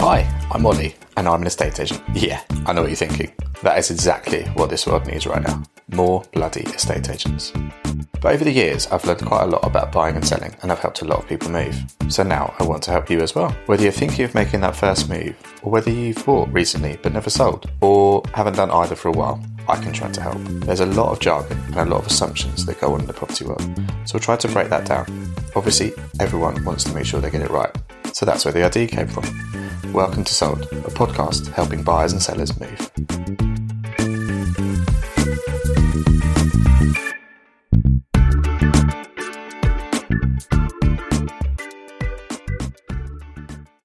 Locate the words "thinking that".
2.96-3.78